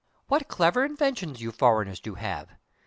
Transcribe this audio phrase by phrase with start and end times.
[0.29, 2.49] "What clever inventions you foreigners do have!